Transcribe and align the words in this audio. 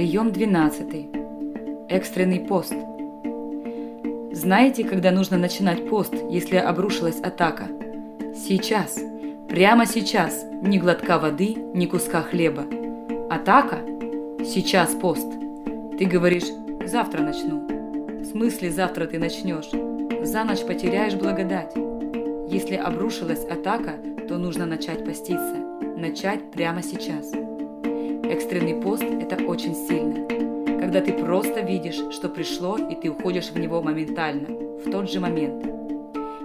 Прием 0.00 0.32
12. 0.32 1.10
Экстренный 1.90 2.40
пост. 2.40 2.72
Знаете, 4.32 4.82
когда 4.82 5.10
нужно 5.10 5.36
начинать 5.36 5.90
пост, 5.90 6.14
если 6.30 6.56
обрушилась 6.56 7.20
атака? 7.20 7.68
Сейчас. 8.34 8.98
Прямо 9.50 9.84
сейчас. 9.84 10.42
Ни 10.62 10.78
глотка 10.78 11.18
воды, 11.18 11.54
ни 11.74 11.84
куска 11.84 12.22
хлеба. 12.22 12.64
Атака? 13.28 13.80
Сейчас 14.42 14.94
пост. 14.94 15.30
Ты 15.98 16.06
говоришь, 16.06 16.48
завтра 16.86 17.20
начну. 17.20 17.66
В 18.22 18.24
смысле 18.24 18.70
завтра 18.70 19.04
ты 19.04 19.18
начнешь? 19.18 19.68
За 20.26 20.44
ночь 20.44 20.64
потеряешь 20.64 21.14
благодать. 21.14 21.74
Если 22.48 22.76
обрушилась 22.76 23.44
атака, 23.44 23.96
то 24.26 24.38
нужно 24.38 24.64
начать 24.64 25.04
поститься. 25.04 25.56
Начать 25.98 26.50
прямо 26.52 26.82
сейчас. 26.82 27.30
Экстренный 28.30 28.76
пост– 28.76 29.02
это 29.20 29.44
очень 29.44 29.74
сильно. 29.74 30.24
Когда 30.78 31.00
ты 31.00 31.12
просто 31.12 31.62
видишь, 31.62 32.00
что 32.12 32.28
пришло, 32.28 32.76
и 32.78 32.94
ты 32.94 33.10
уходишь 33.10 33.50
в 33.50 33.58
него 33.58 33.82
моментально, 33.82 34.46
в 34.78 34.88
тот 34.88 35.10
же 35.10 35.18
момент. 35.18 35.66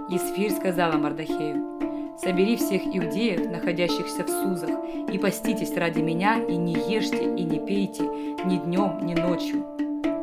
Есфирь 0.08 0.50
сказала 0.50 0.96
Мардахею, 0.96 2.18
«Собери 2.18 2.56
всех 2.56 2.82
иудеев, 2.86 3.48
находящихся 3.52 4.24
в 4.24 4.28
Сузах, 4.28 4.70
и 5.12 5.16
поститесь 5.16 5.76
ради 5.76 6.00
меня, 6.00 6.42
и 6.42 6.56
не 6.56 6.72
ешьте, 6.72 7.22
и 7.22 7.44
не 7.44 7.60
пейте, 7.60 8.02
ни 8.02 8.56
днем, 8.56 9.06
ни 9.06 9.14
ночью. 9.14 9.64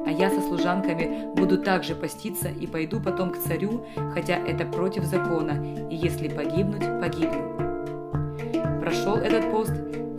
А 0.06 0.12
я 0.12 0.30
со 0.32 0.42
служанками 0.42 1.34
буду 1.34 1.58
также 1.60 1.96
поститься 1.96 2.50
и 2.50 2.68
пойду 2.68 3.00
потом 3.00 3.32
к 3.32 3.38
царю, 3.38 3.86
хотя 4.14 4.36
это 4.36 4.66
против 4.66 5.06
закона, 5.06 5.66
и 5.90 5.96
если 5.96 6.28
погибнуть, 6.28 6.84
погибну». 7.00 7.54
Прошел 8.82 9.16
этот 9.16 9.50
пост, 9.50 9.72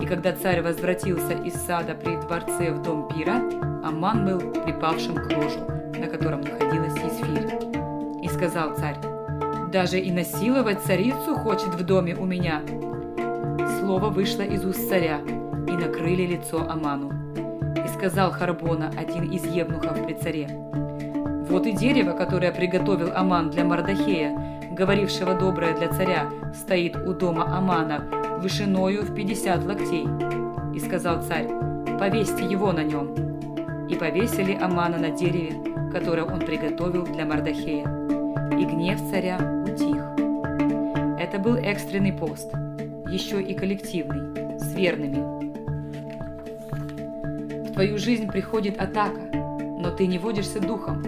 и 0.05 0.07
когда 0.07 0.33
царь 0.33 0.61
возвратился 0.61 1.33
из 1.33 1.55
сада 1.55 1.95
при 1.95 2.17
дворце 2.17 2.73
в 2.73 2.83
дом 2.83 3.09
пира, 3.09 3.41
Аман 3.83 4.27
был 4.27 4.39
припавшим 4.39 5.15
к 5.15 5.33
ложу, 5.35 5.61
на 5.99 6.07
котором 6.09 6.43
находилась 6.43 6.93
Исфирь. 6.93 8.23
И 8.23 8.29
сказал 8.29 8.75
царь, 8.77 8.99
«Даже 9.73 9.99
и 9.99 10.13
насиловать 10.13 10.83
царицу 10.83 11.35
хочет 11.37 11.75
в 11.75 11.83
доме 11.87 12.15
у 12.15 12.27
меня». 12.27 12.61
Слово 13.81 14.11
вышло 14.11 14.43
из 14.43 14.63
уст 14.67 14.91
царя, 14.91 15.21
и 15.67 15.73
накрыли 15.73 16.27
лицо 16.27 16.69
Аману. 16.69 17.11
И 17.75 17.89
сказал 17.97 18.31
Харбона, 18.31 18.93
один 18.99 19.31
из 19.31 19.47
евнухов 19.47 20.05
при 20.05 20.13
царе, 20.13 20.49
«Вот 21.49 21.67
и 21.67 21.73
дерево, 21.73 22.13
которое 22.13 22.53
приготовил 22.53 23.11
Аман 23.15 23.49
для 23.49 23.65
Мардахея, 23.65 24.69
говорившего 24.71 25.35
доброе 25.35 25.75
для 25.75 25.89
царя, 25.89 26.29
стоит 26.53 26.95
у 26.95 27.15
дома 27.15 27.57
Амана, 27.57 28.24
вышиною 28.39 29.03
в 29.03 29.15
пятьдесят 29.15 29.65
локтей. 29.65 30.07
И 30.75 30.81
сказал 30.81 31.23
царь, 31.23 31.49
повесьте 31.99 32.45
его 32.45 32.73
на 32.73 32.83
нем. 32.83 33.15
И 33.89 33.95
повесили 33.95 34.55
Амана 34.55 34.99
на 34.99 35.11
дереве, 35.11 35.55
которое 35.93 36.25
он 36.25 36.41
приготовил 36.41 37.05
для 37.05 37.25
Мардахея. 37.25 37.87
И 38.59 38.65
гнев 38.65 39.01
царя 39.11 39.39
утих. 39.65 40.03
Это 41.19 41.39
был 41.39 41.57
экстренный 41.57 42.13
пост, 42.13 42.53
еще 43.09 43.41
и 43.43 43.55
коллективный, 43.55 44.59
с 44.59 44.75
верными. 44.75 45.19
В 47.69 47.73
твою 47.73 47.99
жизнь 47.99 48.29
приходит 48.29 48.81
атака, 48.81 49.21
но 49.33 49.91
ты 49.91 50.07
не 50.07 50.19
водишься 50.19 50.61
духом, 50.61 51.03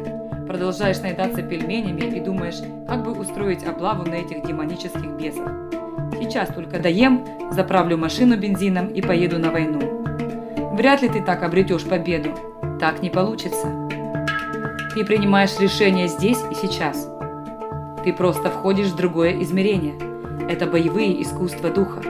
продолжаешь 0.46 1.00
наедаться 1.00 1.42
пельменями 1.42 2.16
и 2.16 2.20
думаешь, 2.20 2.61
как 2.88 3.05
бы 3.05 3.12
устроить 3.12 3.64
облаву 3.64 4.05
на 4.08 4.14
этих 4.14 4.46
демонических 4.46 5.11
бесов. 5.16 5.50
Сейчас 6.19 6.48
только 6.48 6.78
доем, 6.78 7.25
заправлю 7.50 7.98
машину 7.98 8.36
бензином 8.39 8.89
и 8.89 9.03
поеду 9.03 9.39
на 9.39 9.50
войну. 9.50 10.03
Вряд 10.73 11.03
ли 11.03 11.08
ты 11.08 11.23
так 11.23 11.42
обретешь 11.42 11.84
победу. 11.84 12.31
Так 12.81 13.03
не 13.03 13.11
получится. 13.11 13.67
Ты 14.95 15.05
принимаешь 15.05 15.58
решение 15.58 16.08
здесь 16.08 16.39
и 16.50 16.55
сейчас. 16.55 17.08
Ты 18.05 18.12
просто 18.12 18.51
входишь 18.51 18.89
в 18.89 18.96
другое 18.96 19.42
измерение. 19.42 19.95
Это 20.48 20.67
боевые 20.67 21.23
искусства 21.23 21.70
духа. 21.70 22.01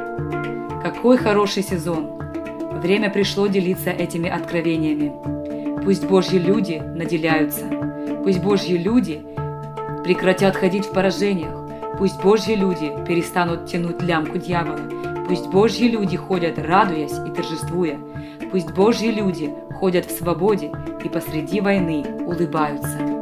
Какой 0.83 1.17
хороший 1.17 1.63
сезон. 1.63 2.13
Время 2.81 3.11
пришло 3.11 3.47
делиться 3.47 3.91
этими 3.91 4.29
откровениями. 4.29 5.13
Пусть 5.85 6.05
Божьи 6.05 6.39
люди 6.39 6.83
наделяются. 6.95 7.65
Пусть 8.23 8.43
Божьи 8.43 8.77
люди 8.77 9.25
прекратят 10.05 10.57
ходить 10.57 10.87
в 10.87 10.93
поражениях. 10.93 11.66
Пусть 11.99 12.23
Божьи 12.23 12.55
люди 12.55 12.93
перестанут 13.07 13.67
тянуть 13.67 14.03
лямку 14.03 14.39
дьявола. 14.39 14.81
Пусть 15.27 15.47
Божьи 15.49 15.89
люди 15.89 16.17
ходят, 16.17 16.59
радуясь 16.59 17.19
и 17.27 17.31
торжествуя. 17.31 17.99
Пусть 18.51 18.71
Божьи 18.73 19.09
люди 19.09 19.53
ходят 19.81 20.07
в 20.07 20.17
свободе 20.17 20.73
и 21.03 21.09
посреди 21.09 21.61
войны 21.61 22.05
улыбаются. 22.27 23.16